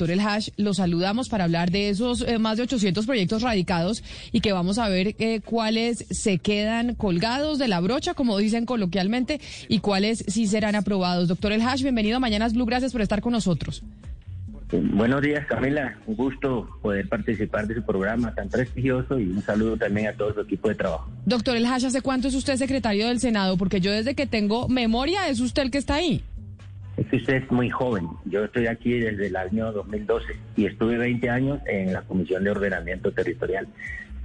[0.00, 4.02] Doctor El Hash, lo saludamos para hablar de esos eh, más de 800 proyectos radicados
[4.32, 8.64] y que vamos a ver eh, cuáles se quedan colgados de la brocha, como dicen
[8.64, 11.28] coloquialmente, y cuáles sí serán aprobados.
[11.28, 13.82] Doctor El Hash, bienvenido a Mañanas Blue, gracias por estar con nosotros.
[14.72, 15.98] Buenos días, Camila.
[16.06, 20.32] Un gusto poder participar de su programa tan prestigioso y un saludo también a todo
[20.32, 21.10] su equipo de trabajo.
[21.26, 23.56] Doctor El Hash, ¿hace cuánto es usted secretario del Senado?
[23.56, 26.22] Porque yo desde que tengo memoria es usted el que está ahí.
[27.00, 28.08] Es que usted es muy joven.
[28.26, 32.50] Yo estoy aquí desde el año 2012 y estuve 20 años en la Comisión de
[32.50, 33.66] Ordenamiento Territorial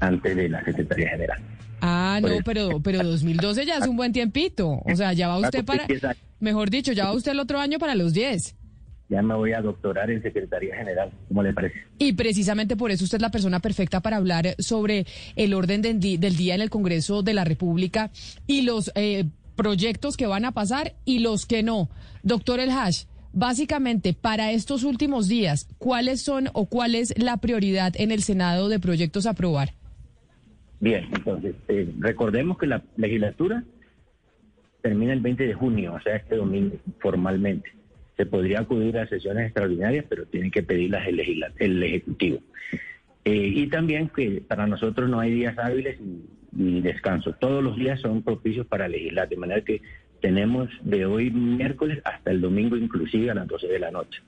[0.01, 1.41] antes de la Secretaría General.
[1.79, 4.81] Ah, no, pero, pero 2012 ya es un buen tiempito.
[4.83, 5.87] O sea, ya va usted para,
[6.41, 8.57] mejor dicho, ya va usted el otro año para los 10
[9.07, 11.11] ya me voy a doctorar en Secretaría General.
[11.27, 11.75] ¿Cómo le parece?
[11.99, 15.99] Y precisamente por eso usted es la persona perfecta para hablar sobre el orden del
[16.35, 18.09] día en el Congreso de la República
[18.47, 21.89] y los eh, proyectos que van a pasar y los que no.
[22.23, 27.93] Doctor El Hash, básicamente para estos últimos días, ¿cuáles son o cuál es la prioridad
[27.97, 29.73] en el Senado de proyectos a aprobar?
[30.79, 33.63] Bien, entonces, eh, recordemos que la legislatura
[34.81, 37.75] termina el 20 de junio, o sea, este domingo formalmente
[38.17, 42.39] se podría acudir a sesiones extraordinarias, pero tienen que pedirlas el, el Ejecutivo.
[43.25, 45.97] Eh, y también que para nosotros no hay días hábiles
[46.55, 47.33] ni, descanso.
[47.33, 49.81] Todos los días son propicios para legislar, de manera que
[50.21, 54.21] tenemos de hoy miércoles hasta el domingo inclusive a las 12 de la noche.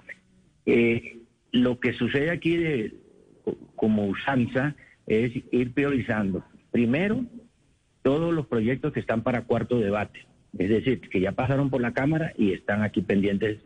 [0.66, 1.20] Eh,
[1.52, 2.94] lo que sucede aquí de,
[3.75, 6.44] como usanza es ir priorizando.
[6.72, 7.25] Primero,
[8.03, 10.27] todos los proyectos que están para cuarto debate,
[10.58, 13.60] es decir, que ya pasaron por la Cámara y están aquí pendientes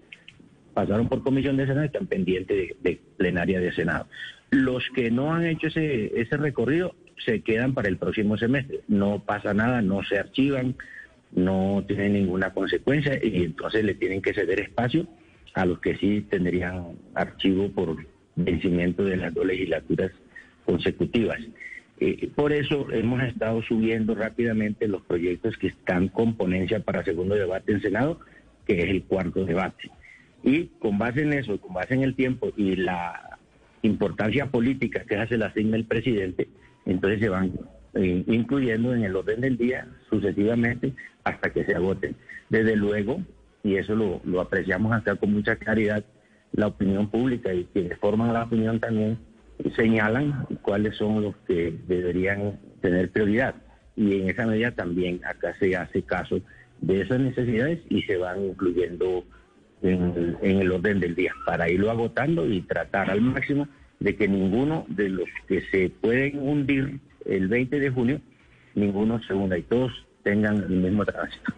[0.74, 4.08] pasaron por comisión de Senado y están pendientes de, plenaria de Senado.
[4.52, 6.96] Los que no han hecho ese, ese recorrido
[7.26, 8.82] se quedan para el próximo semestre.
[8.88, 10.76] No pasa nada, no se archivan,
[11.32, 15.08] no tienen ninguna consecuencia y entonces le tienen que ceder espacio
[15.54, 17.98] a los que sí tendrían archivo por
[18.36, 20.12] vencimiento de las dos legislaturas
[20.66, 21.40] consecutivas.
[22.00, 27.36] Eh, por eso hemos estado subiendo rápidamente los proyectos que están con ponencia para segundo
[27.36, 28.20] debate en Senado,
[28.66, 29.92] que es el cuarto debate.
[30.44, 33.38] Y con base en eso, con base en el tiempo y la
[33.84, 36.48] importancia política que hace la asigna el presidente,
[36.86, 37.52] entonces se van
[37.94, 40.94] eh, incluyendo en el orden del día sucesivamente
[41.24, 42.16] hasta que se agoten.
[42.50, 43.22] Desde luego,
[43.64, 46.04] y eso lo, lo apreciamos acá con mucha claridad,
[46.54, 49.18] la opinión pública y quienes forman la opinión también
[49.76, 53.56] señalan cuáles son los que deberían tener prioridad.
[53.96, 56.42] Y en esa medida también acá se hace caso
[56.82, 59.24] de esas necesidades y se van incluyendo
[59.82, 63.68] en, el orden del día, para irlo agotando y tratar al máximo
[64.02, 68.20] de que ninguno de los que se pueden hundir el 20 de junio,
[68.76, 69.92] ninguno se hunda y todos
[70.24, 71.54] tengan el mismo tránsito.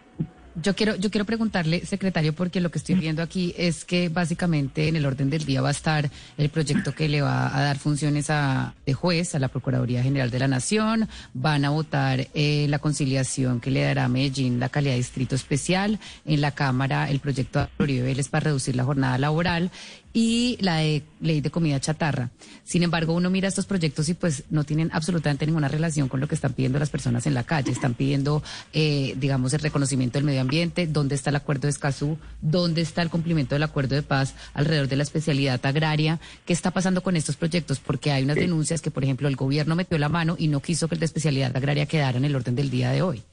[0.62, 4.88] Yo quiero, yo quiero preguntarle, secretario, porque lo que estoy viendo aquí es que básicamente
[4.88, 7.80] en el orden del día va a estar el proyecto que le va a dar
[7.80, 12.68] funciones a, de juez a la Procuraduría General de la Nación, van a votar eh,
[12.70, 17.10] la conciliación que le dará a Medellín la calidad de distrito especial, en la Cámara
[17.10, 19.72] el proyecto de Uribe Vélez para reducir la jornada laboral
[20.14, 20.78] y la
[21.22, 22.30] ley de comida chatarra.
[22.64, 26.28] Sin embargo, uno mira estos proyectos y pues no tienen absolutamente ninguna relación con lo
[26.28, 27.72] que están pidiendo las personas en la calle.
[27.72, 28.44] Están pidiendo,
[28.74, 33.02] eh, digamos, el reconocimiento del medio ambiente, dónde está el acuerdo de Escazú, dónde está
[33.02, 36.20] el cumplimiento del acuerdo de paz alrededor de la especialidad agraria.
[36.46, 37.80] ¿Qué está pasando con estos proyectos?
[37.80, 40.88] Porque hay unas denuncias que, por ejemplo, el gobierno metió la mano y no quiso
[40.88, 43.24] que el de especialidad agraria quedara en el orden del día de hoy.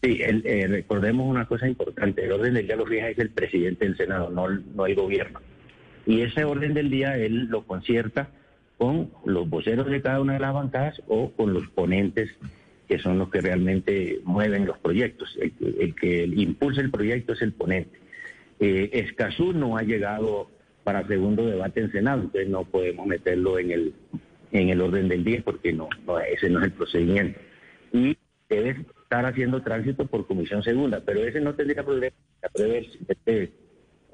[0.00, 3.84] Sí, eh, recordemos una cosa importante, el orden del día lo fija es el presidente
[3.84, 5.40] del Senado, no, no el gobierno.
[6.08, 8.30] Y ese orden del día él lo concierta
[8.78, 12.30] con los voceros de cada una de las bancadas o con los ponentes
[12.88, 15.38] que son los que realmente mueven los proyectos.
[15.38, 18.00] El, que impulsa el proyecto es el ponente.
[18.58, 20.48] Eh, Escazú no ha llegado
[20.82, 23.92] para segundo debate en Senado, entonces no podemos meterlo en el,
[24.52, 25.90] en el orden del día porque no,
[26.32, 27.38] ese no es el procedimiento.
[27.92, 28.16] Y
[28.48, 32.16] debe estar haciendo tránsito por comisión segunda, pero ese no tendría problema
[33.06, 33.52] este,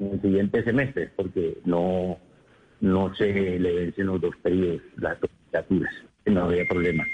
[0.07, 2.19] en el siguiente semestre, porque no,
[2.81, 5.95] no se le vencen los dos periodos, las dos legislaturas,
[6.27, 7.05] no había problema.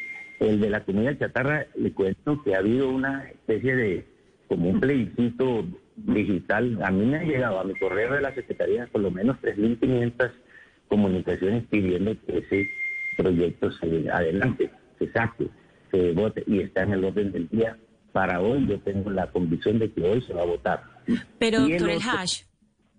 [0.41, 4.07] El de la comida chatarra, le cuento que ha habido una especie de,
[4.49, 5.67] como un plebiscito
[5.97, 9.37] digital, a mí me ha llegado a mi correo de la Secretaría por lo menos
[9.43, 10.31] 3.500
[10.89, 12.69] comunicaciones pidiendo que ese
[13.17, 15.49] proyecto se adelante, se saque,
[15.91, 17.77] se vote y está en el orden del día.
[18.13, 20.83] Para hoy yo tengo la convicción de que hoy se va a votar.
[21.39, 22.43] Pero, doctor El Hash,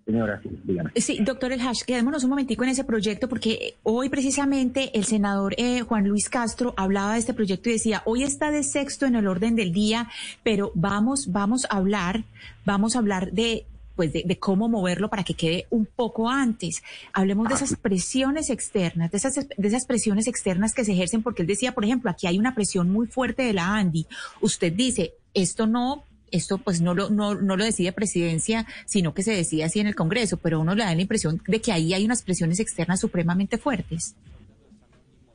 [0.04, 0.90] Señora, sí, dígame.
[0.96, 5.54] Sí, doctor El Hash, quedémonos un momentico en ese proyecto porque hoy precisamente el senador
[5.58, 9.14] eh, Juan Luis Castro hablaba de este proyecto y decía, hoy está de sexto en
[9.14, 10.08] el orden del día,
[10.42, 12.24] pero vamos, vamos a hablar,
[12.64, 16.82] vamos a hablar de pues de, de, cómo moverlo para que quede un poco antes.
[17.12, 21.42] Hablemos de esas presiones externas, de esas, de esas presiones externas que se ejercen, porque
[21.42, 24.06] él decía, por ejemplo, aquí hay una presión muy fuerte de la ANDI.
[24.40, 29.22] Usted dice, esto no esto pues no lo, no, no lo decide presidencia, sino que
[29.22, 31.94] se decide así en el Congreso, pero uno le da la impresión de que ahí
[31.94, 34.16] hay unas presiones externas supremamente fuertes.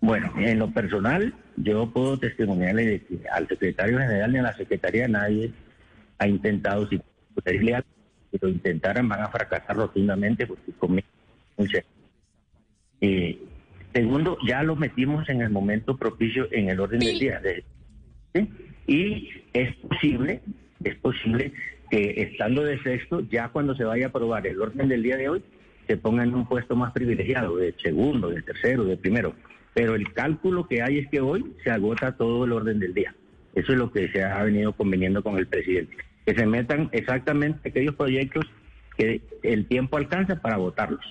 [0.02, 4.56] Bueno, en lo personal, yo puedo testimoniarle de que al secretario general ni a la
[4.56, 5.52] secretaría nadie
[6.20, 7.00] ha intentado, si
[8.40, 11.08] lo intentaran, van a fracasar rotundamente porque conmigo
[13.02, 13.40] eh,
[13.94, 17.42] segundo, ya lo metimos en el momento propicio en el orden del día.
[18.34, 18.50] ¿sí?
[18.88, 20.42] Y es posible
[20.88, 21.54] es posible
[21.89, 25.30] que estando de sexto, ya cuando se vaya a aprobar el orden del día de
[25.30, 25.44] hoy,
[25.88, 29.34] se ponga en un puesto más privilegiado, de segundo, de tercero, de primero.
[29.74, 33.16] Pero el cálculo que hay es que hoy se agota todo el orden del día.
[33.56, 35.95] Eso es lo que se ha venido conveniendo con el presidente.
[36.25, 38.45] Que se metan exactamente aquellos proyectos
[38.98, 41.06] que el tiempo alcanza para votarlos.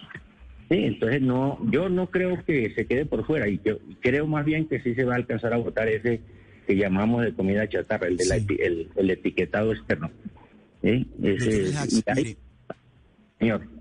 [0.68, 3.60] Entonces no, yo no creo que se quede por fuera y
[4.00, 6.20] creo más bien que sí se va a alcanzar a votar ese
[6.66, 10.10] que llamamos de comida chatarra, el, de el, etiquetado externo.
[13.38, 13.76] señor.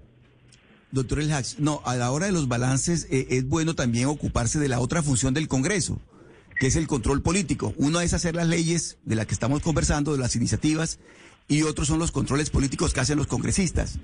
[0.92, 4.60] Doctor El Hax, no, a la hora de los balances eh, es bueno también ocuparse
[4.60, 6.00] de la otra función del Congreso,
[6.60, 7.74] que es el control político.
[7.76, 11.00] Uno es hacer las leyes de las que estamos conversando, de las iniciativas,
[11.48, 14.00] y otros son los controles políticos que hacen los congresistas.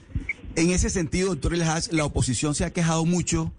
[0.55, 3.53] En ese sentido, doctor El Hax, la oposición se ha quejado mucho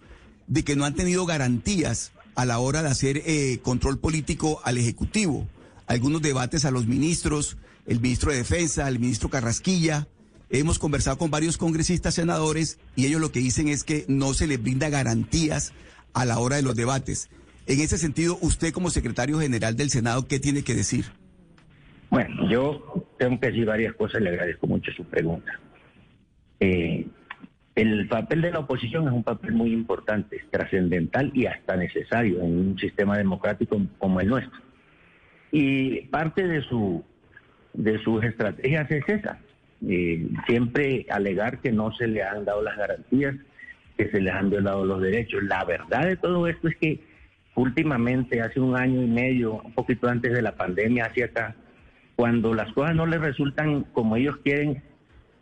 [0.46, 4.78] de que no han tenido garantías a la hora de hacer eh, control político al
[4.78, 5.46] Ejecutivo.
[5.86, 7.56] Algunos debates a los ministros,
[7.86, 10.08] el ministro de Defensa, el ministro Carrasquilla.
[10.50, 14.46] Hemos conversado con varios congresistas, senadores, y ellos lo que dicen es que no se
[14.46, 15.72] les brinda garantías
[16.12, 17.30] a la hora de los debates.
[17.66, 21.06] En ese sentido, usted como secretario general del Senado, ¿qué tiene que decir?
[22.10, 25.58] Bueno, yo tengo que decir varias cosas, le agradezco mucho su pregunta.
[26.60, 26.91] Eh,
[27.74, 32.58] el papel de la oposición es un papel muy importante, trascendental y hasta necesario en
[32.58, 34.60] un sistema democrático como el nuestro.
[35.50, 37.04] Y parte de su
[37.74, 39.38] de sus estrategias es esa,
[39.88, 43.34] eh, siempre alegar que no se le han dado las garantías,
[43.96, 45.42] que se les han violado los derechos.
[45.44, 47.00] La verdad de todo esto es que
[47.54, 51.54] últimamente, hace un año y medio, un poquito antes de la pandemia hacia acá,
[52.16, 54.82] cuando las cosas no les resultan como ellos quieren,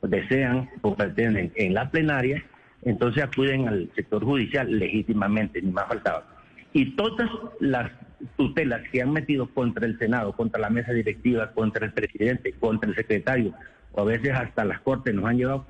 [0.03, 2.45] desean o pretenden en la plenaria,
[2.83, 6.25] entonces acuden al sector judicial legítimamente, ni más faltaba.
[6.73, 7.91] Y todas las
[8.37, 12.89] tutelas que han metido contra el Senado, contra la mesa directiva, contra el presidente, contra
[12.89, 13.53] el secretario,
[13.93, 15.67] o a veces hasta las cortes nos han llevado,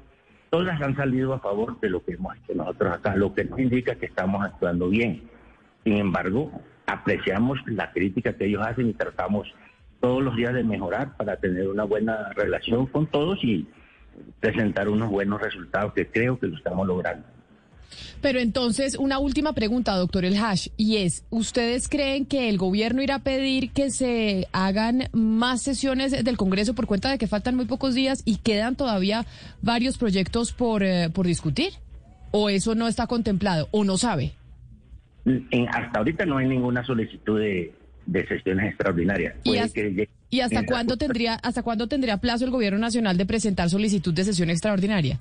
[0.50, 3.58] todas han salido a favor de lo que hemos hecho nosotros acá, lo que nos
[3.58, 5.22] indica que estamos actuando bien.
[5.84, 6.52] Sin embargo,
[6.86, 9.52] apreciamos la crítica que ellos hacen y tratamos
[10.00, 13.66] todos los días de mejorar para tener una buena relación con todos y
[14.40, 17.26] presentar unos buenos resultados que creo que lo estamos logrando.
[18.20, 23.02] Pero entonces, una última pregunta, doctor El Hash, y es, ¿ustedes creen que el gobierno
[23.02, 27.56] irá a pedir que se hagan más sesiones del Congreso por cuenta de que faltan
[27.56, 29.26] muy pocos días y quedan todavía
[29.62, 31.72] varios proyectos por, eh, por discutir?
[32.30, 34.34] ¿O eso no está contemplado o no sabe?
[35.70, 37.74] hasta ahorita no hay ninguna solicitud de,
[38.28, 39.34] sesiones extraordinarias.
[40.30, 44.24] ¿Y hasta cuándo tendría hasta cuándo tendría plazo el gobierno nacional de presentar solicitud de
[44.24, 45.18] sesión extraordinaria?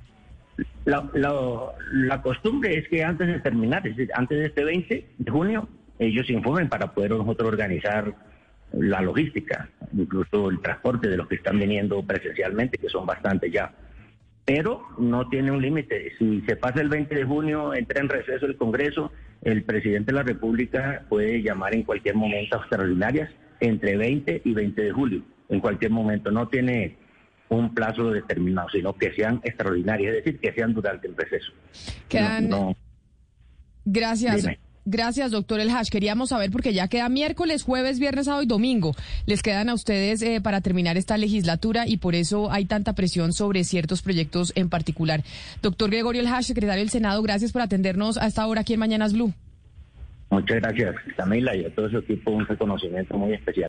[0.86, 5.67] La, costumbre es que antes de terminar, es decir, antes de este 20 de junio,
[6.00, 8.13] ellos informen para poder nosotros organizar
[8.74, 13.71] la logística, incluso el transporte de los que están viniendo presencialmente, que son bastantes ya.
[14.45, 16.13] Pero no tiene un límite.
[16.17, 20.17] Si se pasa el 20 de junio, entra en receso el Congreso, el presidente de
[20.17, 23.29] la República puede llamar en cualquier momento a extraordinarias
[23.60, 26.31] entre 20 y 20 de julio, en cualquier momento.
[26.31, 26.98] No tiene
[27.50, 31.51] un plazo determinado, sino que sean extraordinarias, es decir, que sean durante el receso.
[32.08, 32.75] Quedan...
[33.86, 34.48] Gracias.
[34.91, 35.89] Gracias, doctor El Hash.
[35.89, 38.96] Queríamos saber, porque ya queda miércoles, jueves, viernes, sábado y domingo.
[39.27, 43.31] Les quedan a ustedes eh, para terminar esta legislatura y por eso hay tanta presión
[43.31, 45.22] sobre ciertos proyectos en particular.
[45.62, 48.79] Doctor Gregorio El Hash, secretario del Senado, gracias por atendernos a esta hora aquí en
[48.79, 49.31] Mañanas Blue.
[50.31, 53.68] Muchas gracias, Camila, y a todo su equipo un reconocimiento muy especial.